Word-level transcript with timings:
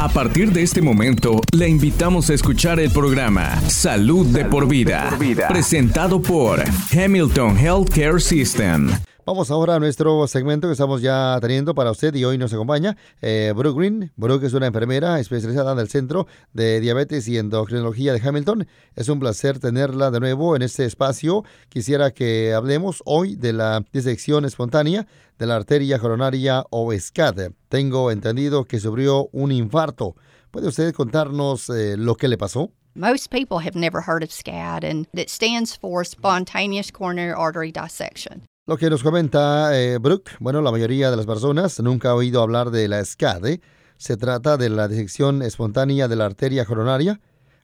A 0.00 0.08
partir 0.08 0.52
de 0.52 0.62
este 0.62 0.80
momento, 0.80 1.40
le 1.50 1.68
invitamos 1.68 2.30
a 2.30 2.34
escuchar 2.34 2.78
el 2.78 2.88
programa 2.92 3.60
Salud, 3.68 4.26
de, 4.26 4.44
por 4.44 4.68
vida, 4.68 5.10
presentado 5.48 6.22
por 6.22 6.62
Hamilton 6.92 7.58
Healthcare 7.58 8.20
System. 8.20 8.90
Vamos 9.28 9.50
ahora 9.50 9.74
a 9.74 9.78
nuestro 9.78 10.26
segmento 10.26 10.68
que 10.68 10.72
estamos 10.72 11.02
ya 11.02 11.36
teniendo 11.42 11.74
para 11.74 11.90
usted 11.90 12.14
y 12.14 12.24
hoy 12.24 12.38
nos 12.38 12.54
acompaña 12.54 12.96
eh, 13.20 13.52
Brooke 13.54 13.78
Green. 13.78 14.10
Brooke 14.16 14.44
es 14.44 14.54
una 14.54 14.68
enfermera 14.68 15.20
especializada 15.20 15.72
en 15.72 15.78
el 15.80 15.90
Centro 15.90 16.26
de 16.54 16.80
Diabetes 16.80 17.28
y 17.28 17.36
Endocrinología 17.36 18.14
de 18.14 18.26
Hamilton. 18.26 18.66
Es 18.94 19.10
un 19.10 19.20
placer 19.20 19.58
tenerla 19.58 20.10
de 20.10 20.20
nuevo 20.20 20.56
en 20.56 20.62
este 20.62 20.86
espacio. 20.86 21.44
Quisiera 21.68 22.12
que 22.12 22.54
hablemos 22.54 23.02
hoy 23.04 23.36
de 23.36 23.52
la 23.52 23.84
disección 23.92 24.46
espontánea 24.46 25.06
de 25.38 25.46
la 25.46 25.56
arteria 25.56 25.98
coronaria 25.98 26.64
o 26.70 26.90
SCAD. 26.90 27.50
Tengo 27.68 28.10
entendido 28.10 28.64
que 28.64 28.80
sufrió 28.80 29.28
un 29.32 29.52
infarto. 29.52 30.16
¿Puede 30.50 30.68
usted 30.68 30.94
contarnos 30.94 31.68
eh, 31.68 31.98
lo 31.98 32.14
que 32.14 32.28
le 32.28 32.38
pasó? 32.38 32.72
Most 32.94 33.30
people 33.30 33.58
have 33.58 33.78
never 33.78 34.00
heard 34.00 34.22
of 34.22 34.32
SCAD, 34.32 34.84
and 34.84 35.06
it 35.12 35.28
stands 35.28 35.76
for 35.76 36.02
spontaneous 36.02 36.90
coronary 36.90 37.34
artery 37.34 37.70
dissection. 37.70 38.48
Lo 38.68 38.76
que 38.76 38.90
nos 38.90 39.02
comenta 39.02 39.80
eh, 39.80 39.96
Brooke, 39.96 40.32
bueno, 40.40 40.60
la 40.60 40.70
mayoría 40.70 41.10
de 41.10 41.16
las 41.16 41.24
personas 41.24 41.80
nunca 41.80 42.10
ha 42.10 42.14
oído 42.14 42.42
hablar 42.42 42.70
de 42.70 42.86
la 42.86 43.02
SCAD. 43.02 43.60
Se 43.96 44.18
trata 44.18 44.58
de 44.58 44.68
la 44.68 44.88
disección 44.88 45.40
espontánea 45.40 46.06
de 46.06 46.16
la 46.16 46.26
arteria 46.26 46.66
coronaria. 46.66 47.18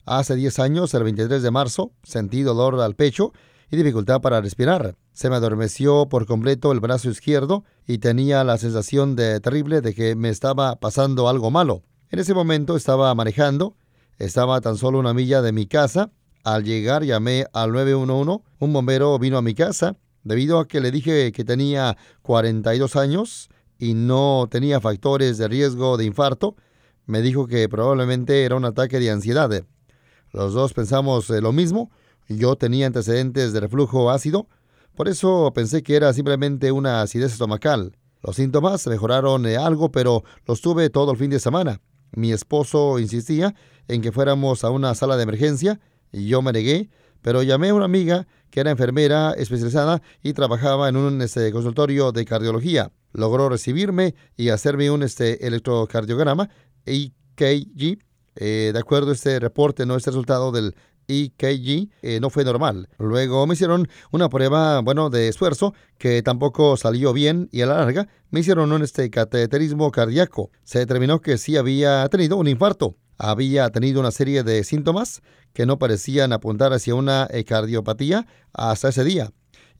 Hace 0.07 0.35
10 0.35 0.59
años, 0.61 0.95
el 0.95 1.05
23 1.05 1.43
de 1.43 1.51
marzo, 1.51 1.93
sentí 2.05 2.41
dolor 2.41 2.81
al 2.81 2.95
pecho 2.95 3.35
y 3.71 3.77
dificultad 3.77 4.23
para 4.23 4.41
respirar. 4.41 4.97
Se 5.13 5.29
me 5.29 5.37
adormeció 5.37 6.09
por 6.09 6.25
completo 6.25 6.73
el 6.73 6.81
brazo 6.81 7.11
izquierdo 7.11 7.65
y 7.87 7.99
tenía 7.99 8.43
la 8.43 8.57
sensación 8.57 9.15
de 9.15 9.41
terrible 9.41 9.83
de 9.83 9.93
que 9.93 10.17
me 10.17 10.31
estaba 10.31 10.77
pasando 10.77 11.29
algo 11.29 11.51
malo. 11.51 11.83
En 12.09 12.19
ese 12.19 12.33
momento 12.33 12.77
estaba 12.77 13.15
manejando, 13.15 13.77
estaba 14.17 14.59
tan 14.63 14.79
solo 14.79 15.01
una 15.01 15.13
milla 15.13 15.43
de 15.43 15.53
mi 15.53 15.67
casa. 15.67 16.13
Al 16.45 16.65
llegar 16.65 17.05
llamé 17.05 17.45
al 17.53 17.73
911, 17.73 18.43
un 18.59 18.73
bombero 18.73 19.19
vino 19.19 19.37
a 19.37 19.43
mi 19.43 19.53
casa 19.53 19.99
debido 20.25 20.59
a 20.59 20.67
que 20.67 20.81
le 20.81 20.91
dije 20.91 21.33
que 21.33 21.45
tenía 21.45 21.97
42 22.23 22.97
años 22.97 23.49
y 23.79 23.95
no 23.95 24.49
tenía 24.51 24.81
factores 24.81 25.39
de 25.39 25.49
riesgo 25.49 25.97
de 25.97 26.05
infarto, 26.05 26.57
me 27.07 27.23
dijo 27.23 27.47
que 27.47 27.69
probablemente 27.69 28.45
era 28.45 28.57
un 28.57 28.65
ataque 28.65 28.99
de 28.99 29.11
ansiedad. 29.11 29.51
Los 30.33 30.55
dos 30.55 30.73
pensamos 30.73 31.29
eh, 31.31 31.41
lo 31.41 31.53
mismo. 31.53 31.91
Yo 32.29 32.57
tenía 32.57 32.87
antecedentes 32.87 33.53
de 33.53 33.61
reflujo 33.61 34.11
ácido, 34.11 34.49
por 34.95 35.09
eso 35.09 35.53
pensé 35.55 35.83
que 35.83 35.97
era 35.97 36.13
simplemente 36.13 36.73
una 36.73 37.03
acidez 37.03 37.33
estomacal. 37.33 37.97
Los 38.23 38.37
síntomas 38.37 38.87
mejoraron 38.87 39.45
eh, 39.45 39.57
algo, 39.57 39.93
pero 39.93 40.25
los 40.47 40.61
tuve 40.61 40.89
todo 40.89 41.13
el 41.13 41.19
fin 41.19 41.31
de 41.31 41.41
semana. 41.41 41.81
Mi 42.13 42.33
esposo 42.33 42.99
insistía 42.99 43.55
en 43.89 44.01
que 44.01 44.13
fuéramos 44.13 44.65
a 44.65 44.71
una 44.71 44.95
sala 44.95 45.17
de 45.17 45.25
emergencia 45.25 45.81
y 46.13 46.29
yo 46.29 46.41
me 46.41 46.53
negué, 46.53 46.91
pero 47.25 47.43
llamé 47.43 47.71
a 47.71 47.75
una 47.75 47.87
amiga 47.87 48.27
que 48.51 48.61
era 48.61 48.71
enfermera 48.71 49.33
especializada 49.33 50.03
y 50.23 50.35
trabajaba 50.35 50.91
en 50.91 50.97
un 50.97 51.23
este, 51.23 51.51
consultorio 51.53 52.13
de 52.13 52.27
cardiología. 52.27 52.93
Logró 53.15 53.49
recibirme 53.49 54.15
y 54.37 54.51
hacerme 54.51 54.91
un 54.91 55.03
este, 55.03 55.47
electrocardiograma, 55.47 56.51
EKG. 56.85 57.99
Eh, 58.37 58.73
de 58.75 58.79
acuerdo 58.79 59.13
a 59.13 59.15
este 59.15 59.41
reporte, 59.41 59.87
no 59.87 59.97
este 59.97 60.11
resultado 60.11 60.53
del 60.53 60.75
EKG 61.09 61.89
eh, 62.03 62.21
no 62.21 62.29
fue 62.29 62.45
normal. 62.45 62.91
Luego 62.99 63.47
me 63.47 63.55
hicieron 63.55 63.89
una 64.11 64.29
prueba, 64.29 64.81
bueno, 64.81 65.09
de 65.09 65.29
esfuerzo 65.29 65.73
que 65.97 66.23
tampoco 66.23 66.77
salió 66.77 67.15
bien 67.15 67.49
y 67.53 67.63
a 67.63 67.67
la 67.67 67.79
larga 67.79 68.07
me 68.29 68.41
hicieron 68.41 68.71
un 68.71 68.83
este 68.83 69.09
cateterismo 69.09 69.91
cardíaco. 69.91 70.51
Se 70.63 70.81
determinó 70.81 71.23
que 71.23 71.39
sí 71.39 71.57
había 71.57 72.07
tenido 72.11 72.37
un 72.37 72.49
infarto. 72.49 72.99
Había 73.19 73.71
tenido 73.71 74.01
una 74.01 74.11
serie 74.11 74.43
de 74.43 74.65
síntomas 74.65 75.23
que 75.53 75.67
no 75.67 75.79
parecían 75.79 76.33
apuntar 76.33 76.73
hacia 76.73 76.95
una 76.95 77.29
cardiopatía 77.47 78.27
hasta 78.53 78.89
ese 78.89 79.05
día. 79.05 79.31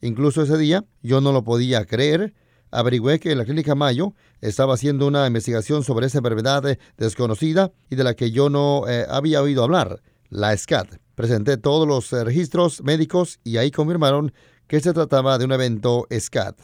Incluso 0.01 0.43
ese 0.43 0.57
día 0.57 0.85
yo 1.01 1.21
no 1.21 1.31
lo 1.31 1.43
podía 1.43 1.85
creer. 1.85 2.33
Averigüé 2.71 3.19
que 3.19 3.35
la 3.35 3.45
Clínica 3.45 3.75
Mayo 3.75 4.13
estaba 4.41 4.73
haciendo 4.73 5.07
una 5.07 5.25
investigación 5.27 5.83
sobre 5.83 6.07
esa 6.07 6.19
enfermedad 6.19 6.77
desconocida 6.97 7.71
y 7.89 7.95
de 7.95 8.03
la 8.03 8.13
que 8.13 8.31
yo 8.31 8.49
no 8.49 8.87
eh, 8.87 9.05
había 9.09 9.41
oído 9.41 9.63
hablar, 9.63 10.01
la 10.29 10.55
SCAD. 10.55 10.87
Presenté 11.15 11.57
todos 11.57 11.87
los 11.87 12.11
eh, 12.11 12.23
registros 12.23 12.83
médicos 12.83 13.39
y 13.43 13.57
ahí 13.57 13.71
confirmaron 13.71 14.33
que 14.67 14.81
se 14.81 14.93
trataba 14.93 15.37
de 15.37 15.45
un 15.45 15.53
evento 15.53 16.07
SCAD. 16.11 16.55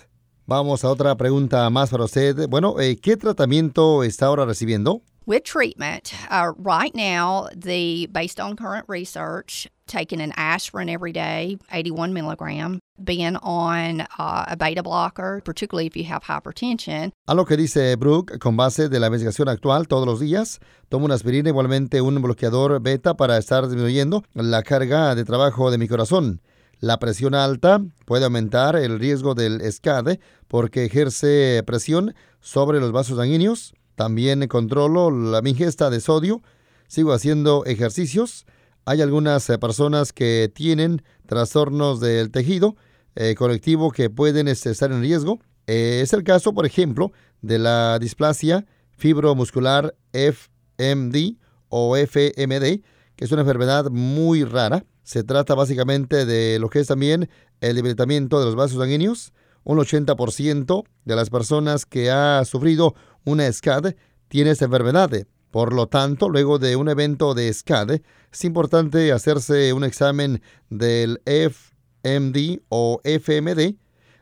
Vamos 0.45 0.83
a 0.83 0.89
otra 0.89 1.15
pregunta 1.15 1.69
más 1.69 1.91
para 1.91 2.03
usted. 2.03 2.49
Bueno, 2.49 2.79
eh, 2.79 2.97
¿qué 2.97 3.15
tratamiento 3.15 4.03
está 4.03 4.25
ahora 4.25 4.45
recibiendo? 4.45 5.01
With 5.25 5.43
treatment. 5.43 6.13
Uh, 6.29 6.53
right 6.57 6.93
now, 6.95 7.47
the 7.55 8.07
based 8.11 8.39
on 8.39 8.55
current 8.55 8.85
research, 8.87 9.67
taking 9.87 10.21
an 10.21 10.31
aspirin 10.35 10.89
every 10.89 11.11
day, 11.11 11.57
81 11.71 12.13
milligram, 12.13 12.79
being 13.03 13.35
on 13.37 14.01
uh, 14.17 14.45
a 14.47 14.55
beta 14.55 14.83
blocker, 14.83 15.41
particularly 15.43 15.85
if 15.85 15.95
you 15.95 16.03
have 16.05 16.23
hypertension. 16.23 17.11
A 17.27 17.35
lo 17.35 17.45
que 17.45 17.57
dice 17.57 17.95
Brooke, 17.97 18.39
con 18.39 18.55
base 18.57 18.89
de 18.89 18.99
la 18.99 19.07
investigación 19.07 19.49
actual, 19.49 19.87
todos 19.87 20.05
los 20.05 20.19
días 20.19 20.59
tomo 20.89 21.05
una 21.05 21.15
aspirina, 21.15 21.49
igualmente 21.49 22.01
un 22.01 22.21
bloqueador 22.21 22.81
beta 22.81 23.15
para 23.15 23.37
estar 23.37 23.67
disminuyendo 23.67 24.23
la 24.33 24.63
carga 24.63 25.15
de 25.15 25.25
trabajo 25.25 25.71
de 25.71 25.77
mi 25.77 25.87
corazón. 25.87 26.41
La 26.79 26.97
presión 26.97 27.35
alta 27.35 27.79
puede 28.05 28.25
aumentar 28.25 28.75
el 28.75 28.97
riesgo 28.97 29.35
del 29.35 29.61
SCAD 29.71 30.17
porque 30.47 30.85
ejerce 30.85 31.61
presión 31.63 32.15
sobre 32.39 32.79
los 32.79 32.91
vasos 32.91 33.17
sanguíneos 33.17 33.75
también 33.95 34.47
controlo 34.47 35.11
la 35.11 35.41
ingesta 35.47 35.89
de 35.89 36.01
sodio. 36.01 36.41
Sigo 36.87 37.13
haciendo 37.13 37.65
ejercicios. 37.65 38.45
Hay 38.85 39.01
algunas 39.01 39.49
eh, 39.49 39.57
personas 39.57 40.11
que 40.11 40.51
tienen 40.53 41.03
trastornos 41.25 41.99
del 41.99 42.31
tejido 42.31 42.75
eh, 43.15 43.35
colectivo 43.35 43.91
que 43.91 44.09
pueden 44.09 44.47
este, 44.47 44.71
estar 44.71 44.91
en 44.91 45.01
riesgo. 45.01 45.39
Eh, 45.67 45.99
es 46.01 46.13
el 46.13 46.23
caso, 46.23 46.53
por 46.53 46.65
ejemplo, 46.65 47.11
de 47.41 47.59
la 47.59 47.99
displasia 47.99 48.65
fibromuscular 48.97 49.95
FMD 50.13 51.37
o 51.69 51.95
FMD, 51.95 52.81
que 53.15 53.25
es 53.25 53.31
una 53.31 53.41
enfermedad 53.41 53.89
muy 53.89 54.43
rara. 54.43 54.85
Se 55.03 55.23
trata 55.23 55.55
básicamente 55.55 56.25
de 56.25 56.59
lo 56.59 56.69
que 56.69 56.79
es 56.79 56.87
también 56.87 57.29
el 57.59 57.75
debilitamiento 57.75 58.39
de 58.39 58.45
los 58.45 58.55
vasos 58.55 58.79
sanguíneos. 58.79 59.33
Un 59.63 59.77
80% 59.77 60.83
de 61.05 61.15
las 61.15 61.29
personas 61.29 61.85
que 61.85 62.09
ha 62.09 62.43
sufrido 62.45 62.95
una 63.25 63.51
SCAD 63.51 63.95
tiene 64.27 64.51
esta 64.51 64.65
enfermedad. 64.65 65.09
Por 65.51 65.73
lo 65.73 65.87
tanto, 65.87 66.29
luego 66.29 66.59
de 66.59 66.75
un 66.75 66.87
evento 66.87 67.33
de 67.33 67.51
SCAD, 67.51 67.99
es 68.31 68.45
importante 68.45 69.11
hacerse 69.11 69.73
un 69.73 69.83
examen 69.83 70.41
del 70.69 71.21
FMD 71.25 72.61
o 72.69 73.01
FMD. 73.03 73.75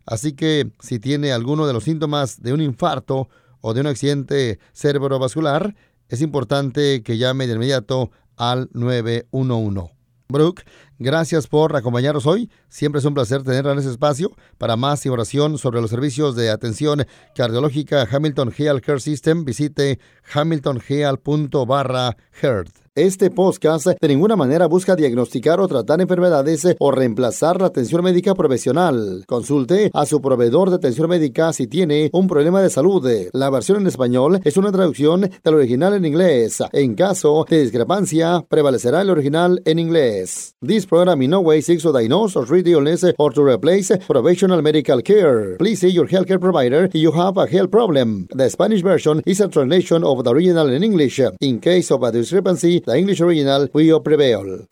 Así 0.06 0.34
que 0.34 0.72
si 0.80 0.98
tiene 0.98 1.32
alguno 1.32 1.68
de 1.68 1.74
los 1.74 1.84
síntomas 1.84 2.42
de 2.42 2.54
un 2.54 2.62
infarto 2.62 3.30
o 3.62 3.74
de 3.76 3.82
un 3.82 3.88
accidente 3.88 4.60
cerebrovascular, 4.74 5.76
es 6.08 6.22
importante 6.22 7.04
que 7.04 7.20
llame 7.20 7.46
de 7.46 7.54
inmediato 7.54 8.10
al 8.36 8.70
911. 8.74 9.94
Brooke, 10.30 10.64
gracias 11.00 11.48
por 11.48 11.76
acompañarnos 11.76 12.28
hoy. 12.28 12.52
Siempre 12.68 13.00
es 13.00 13.06
un 13.06 13.16
placer 13.16 13.42
tenerla 13.44 13.74
en 13.74 13.80
ese 13.80 13.90
espacio. 13.90 14.32
Para 14.58 14.76
más 14.76 15.04
información 15.06 15.58
sobre 15.58 15.82
los 15.82 15.90
servicios 15.90 16.36
de 16.36 16.52
atención 16.52 17.08
cardiológica 17.34 18.08
Hamilton 18.12 18.54
Health 18.56 18.86
Care 18.86 19.00
System, 19.00 19.46
visite 19.46 20.00
hamiltonhealth.barra-health. 20.34 22.90
Este 23.00 23.32
podcast 23.32 23.88
de 23.88 24.08
ninguna 24.10 24.36
manera 24.36 24.68
busca 24.68 24.94
diagnosticar 24.94 25.62
o 25.62 25.70
tratar 25.70 26.02
enfermedades 26.02 26.68
o 26.80 26.92
reemplazar 26.92 27.62
la 27.62 27.68
atención 27.68 28.04
médica 28.04 28.36
profesional. 28.36 29.24
Consulte 29.26 29.90
a 29.94 30.06
su 30.06 30.22
proveedor 30.22 30.70
de 30.70 30.76
atención 30.76 31.10
médica 31.10 31.54
si 31.54 31.68
tiene 31.68 32.10
un 32.12 32.28
problema 32.28 32.62
de 32.62 32.70
salud. 32.70 33.10
La 33.32 33.50
versión 33.50 33.80
en 33.80 33.88
español 33.88 34.42
es 34.44 34.58
una 34.58 34.74
traducción 34.74 35.22
del 35.22 35.54
original 35.54 35.94
en 35.94 36.04
inglés. 36.04 36.62
En 36.74 36.96
caso 36.96 37.46
de 37.50 37.62
discrepancia, 37.62 38.44
prevalecerá 38.50 39.02
el 39.02 39.12
original 39.12 39.62
en 39.64 39.80
inglés. 39.80 40.56
Program 40.90 41.22
in 41.22 41.30
no 41.30 41.42
way 41.42 41.62
seeks 41.62 41.84
to 41.84 41.94
diagnose 41.94 42.36
or 42.36 42.46
treat 42.46 42.68
illness 42.68 43.06
or 43.18 43.32
to 43.32 43.42
replace 43.42 43.92
professional 44.08 44.62
medical 44.62 45.02
care. 45.02 45.56
Please 45.58 45.80
see 45.80 45.90
your 45.90 46.08
healthcare 46.08 46.42
provider 46.42 46.86
if 46.86 46.96
you 46.96 47.12
have 47.12 47.38
a 47.38 47.48
health 47.48 47.72
problem. 47.72 48.28
The 48.32 48.50
Spanish 48.50 48.82
version 48.82 49.22
is 49.26 49.40
a 49.40 49.48
translation 49.48 50.04
of 50.04 50.24
the 50.24 50.32
original 50.32 50.70
in 50.70 50.84
English. 50.84 51.22
In 51.40 51.60
case 51.62 51.92
of 51.92 52.04
a 52.04 52.12
discrepancy, 52.12 52.82
The 52.86 52.98
English 52.98 53.22
Original, 53.22 53.70
We 53.74 53.98
Prevail. 54.00 54.68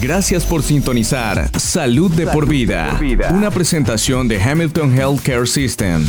Gracias 0.00 0.44
por 0.44 0.62
sintonizar 0.62 1.50
Salud 1.58 2.10
de 2.12 2.26
por 2.26 2.48
vida, 2.48 2.98
una 3.30 3.50
presentación 3.50 4.26
de 4.26 4.42
Hamilton 4.42 4.92
Healthcare 4.92 5.46
System. 5.46 6.04